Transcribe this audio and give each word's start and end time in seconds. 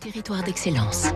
Territoire 0.00 0.42
d'excellence. 0.42 1.08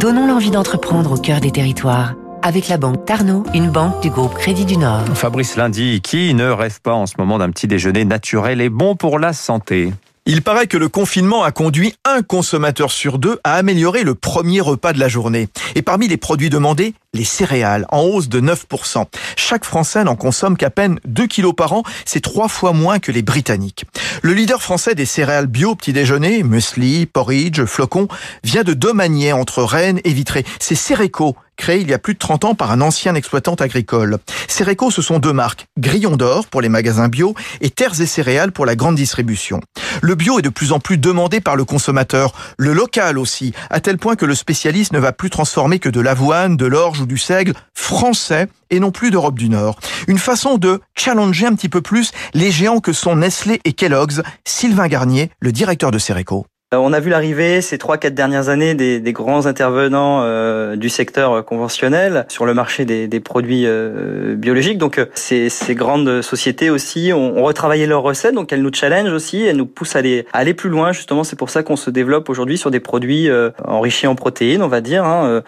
Donnons 0.00 0.26
l'envie 0.26 0.50
d'entreprendre 0.50 1.12
au 1.12 1.16
cœur 1.18 1.40
des 1.40 1.50
territoires. 1.50 2.14
Avec 2.40 2.68
la 2.68 2.78
banque 2.78 3.04
Tarno, 3.04 3.44
une 3.52 3.68
banque 3.70 4.00
du 4.00 4.08
groupe 4.08 4.32
Crédit 4.32 4.64
du 4.64 4.78
Nord. 4.78 5.04
Fabrice 5.14 5.56
Lundi, 5.56 6.00
qui 6.00 6.32
ne 6.32 6.48
rêve 6.48 6.80
pas 6.80 6.94
en 6.94 7.04
ce 7.04 7.16
moment 7.18 7.36
d'un 7.36 7.50
petit 7.50 7.66
déjeuner 7.66 8.06
naturel 8.06 8.62
et 8.62 8.70
bon 8.70 8.96
pour 8.96 9.18
la 9.18 9.34
santé 9.34 9.92
il 10.26 10.42
paraît 10.42 10.68
que 10.68 10.76
le 10.76 10.88
confinement 10.88 11.42
a 11.42 11.50
conduit 11.50 11.94
un 12.04 12.22
consommateur 12.22 12.92
sur 12.92 13.18
deux 13.18 13.40
à 13.42 13.54
améliorer 13.54 14.04
le 14.04 14.14
premier 14.14 14.60
repas 14.60 14.92
de 14.92 15.00
la 15.00 15.08
journée. 15.08 15.48
Et 15.74 15.82
parmi 15.82 16.06
les 16.06 16.18
produits 16.18 16.50
demandés, 16.50 16.94
les 17.12 17.24
céréales, 17.24 17.86
en 17.90 18.02
hausse 18.02 18.28
de 18.28 18.40
9%. 18.40 19.04
Chaque 19.36 19.64
Français 19.64 20.04
n'en 20.04 20.14
consomme 20.14 20.56
qu'à 20.56 20.70
peine 20.70 21.00
2 21.06 21.26
kilos 21.26 21.54
par 21.56 21.72
an, 21.72 21.82
c'est 22.04 22.20
trois 22.20 22.48
fois 22.48 22.72
moins 22.72 23.00
que 23.00 23.10
les 23.10 23.22
Britanniques. 23.22 23.84
Le 24.22 24.32
leader 24.32 24.62
français 24.62 24.94
des 24.94 25.06
céréales 25.06 25.46
bio 25.46 25.74
petit 25.74 25.92
déjeuner, 25.92 26.42
muesli, 26.42 27.06
porridge, 27.06 27.64
flocons, 27.64 28.08
vient 28.44 28.62
de 28.62 28.74
Domanier 28.74 29.32
entre 29.32 29.62
Rennes 29.62 30.00
et 30.04 30.12
Vitré. 30.12 30.44
C'est 30.60 30.74
Céréco, 30.74 31.36
créé 31.56 31.80
il 31.80 31.90
y 31.90 31.94
a 31.94 31.98
plus 31.98 32.14
de 32.14 32.18
30 32.18 32.44
ans 32.44 32.54
par 32.54 32.70
un 32.70 32.80
ancien 32.80 33.14
exploitant 33.14 33.54
agricole. 33.54 34.18
Céréco, 34.48 34.90
ce 34.90 35.02
sont 35.02 35.18
deux 35.18 35.32
marques, 35.32 35.66
Grillon 35.78 36.16
d'or 36.16 36.46
pour 36.46 36.60
les 36.60 36.68
magasins 36.68 37.08
bio 37.08 37.34
et 37.60 37.70
Terres 37.70 38.00
et 38.00 38.06
céréales 38.06 38.52
pour 38.52 38.66
la 38.66 38.76
grande 38.76 38.96
distribution. 38.96 39.60
Le 40.00 40.14
bio 40.14 40.38
est 40.38 40.42
de 40.42 40.48
plus 40.48 40.72
en 40.72 40.80
plus 40.80 40.96
demandé 40.96 41.40
par 41.40 41.56
le 41.56 41.64
consommateur, 41.64 42.32
le 42.56 42.72
local 42.72 43.18
aussi, 43.18 43.52
à 43.68 43.80
tel 43.80 43.98
point 43.98 44.16
que 44.16 44.24
le 44.24 44.34
spécialiste 44.34 44.92
ne 44.92 44.98
va 44.98 45.12
plus 45.12 45.30
transformer 45.30 45.78
que 45.78 45.88
de 45.88 46.00
l'avoine, 46.00 46.56
de 46.56 46.66
l'orge 46.66 46.99
du 47.06 47.18
seigle 47.18 47.54
français 47.74 48.48
et 48.70 48.80
non 48.80 48.90
plus 48.90 49.10
d'Europe 49.10 49.38
du 49.38 49.48
Nord. 49.48 49.78
Une 50.08 50.18
façon 50.18 50.58
de 50.58 50.80
challenger 50.96 51.46
un 51.46 51.54
petit 51.54 51.68
peu 51.68 51.80
plus 51.80 52.12
les 52.34 52.50
géants 52.50 52.80
que 52.80 52.92
sont 52.92 53.16
Nestlé 53.16 53.60
et 53.64 53.72
Kellogg's. 53.72 54.22
Sylvain 54.44 54.88
Garnier, 54.88 55.30
le 55.40 55.52
directeur 55.52 55.90
de 55.90 55.98
Cereco. 55.98 56.46
Euh, 56.72 56.78
on 56.78 56.92
a 56.92 57.00
vu 57.00 57.10
l'arrivée 57.10 57.62
ces 57.62 57.78
trois 57.78 57.98
quatre 57.98 58.14
dernières 58.14 58.48
années 58.48 58.76
des, 58.76 59.00
des 59.00 59.12
grands 59.12 59.46
intervenants 59.46 60.20
euh, 60.22 60.76
du 60.76 60.88
secteur 60.88 61.44
conventionnel 61.44 62.26
sur 62.28 62.46
le 62.46 62.54
marché 62.54 62.84
des, 62.84 63.08
des 63.08 63.18
produits 63.18 63.64
euh, 63.66 64.36
biologiques. 64.36 64.78
Donc 64.78 65.04
ces, 65.14 65.48
ces, 65.48 65.74
grandes 65.74 66.22
sociétés 66.22 66.70
aussi 66.70 67.10
ont, 67.12 67.38
ont, 67.38 67.42
retravaillé 67.42 67.86
leurs 67.86 68.02
recettes, 68.02 68.34
donc 68.34 68.52
elles 68.52 68.62
nous 68.62 68.72
challengent 68.72 69.12
aussi, 69.12 69.42
elles 69.42 69.56
nous 69.56 69.66
poussent 69.66 69.96
à 69.96 69.98
aller, 69.98 70.26
à 70.32 70.38
aller 70.38 70.54
plus 70.54 70.70
loin. 70.70 70.92
Justement, 70.92 71.24
c'est 71.24 71.34
pour 71.34 71.50
ça 71.50 71.64
qu'on 71.64 71.74
se 71.74 71.90
développe 71.90 72.28
aujourd'hui 72.28 72.56
sur 72.56 72.70
des 72.70 72.80
produits 72.80 73.28
enrichis 73.64 74.06
en 74.06 74.14
protéines, 74.14 74.62
on 74.62 74.68
va 74.68 74.80
dire. 74.80 75.04
Hein, 75.04 75.42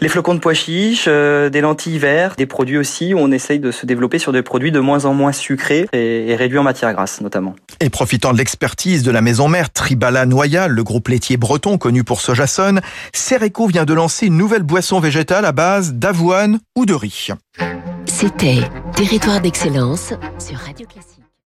les 0.00 0.08
flocons 0.08 0.34
de 0.34 0.40
pois 0.40 0.52
chiches, 0.52 1.08
des 1.08 1.60
lentilles 1.62 1.98
vertes, 1.98 2.38
des 2.38 2.46
produits 2.46 2.76
aussi 2.76 3.14
où 3.14 3.18
on 3.18 3.30
essaye 3.30 3.58
de 3.58 3.70
se 3.70 3.86
développer 3.86 4.18
sur 4.18 4.32
des 4.32 4.42
produits 4.42 4.72
de 4.72 4.80
moins 4.80 5.06
en 5.06 5.14
moins 5.14 5.32
sucrés 5.32 5.88
et, 5.94 6.30
et 6.30 6.36
réduits 6.36 6.58
en 6.58 6.64
matière 6.64 6.92
grasse 6.92 7.22
notamment. 7.22 7.54
Et 7.80 7.90
profitant 7.90 8.32
de 8.32 8.38
l'expertise 8.38 9.02
de 9.02 9.10
la 9.10 9.20
maison 9.20 9.48
mère 9.48 9.70
Tribala 9.70 10.26
Noya 10.26 10.66
le 10.66 10.82
groupe 10.82 11.08
laitier 11.08 11.36
breton 11.36 11.78
connu 11.78 12.02
pour 12.02 12.20
Sojason, 12.20 12.80
Cereco 13.12 13.66
vient 13.68 13.84
de 13.84 13.94
lancer 13.94 14.26
une 14.26 14.36
nouvelle 14.36 14.64
boisson 14.64 14.98
végétale 14.98 15.44
à 15.44 15.52
base 15.52 15.94
d'avoine 15.94 16.58
ou 16.76 16.86
de 16.86 16.94
riz. 16.94 17.28
C'était 18.06 18.62
Territoire 18.96 19.40
d'excellence 19.40 20.12
sur 20.38 20.58
Radio 20.58 20.86
Classique. 20.86 21.27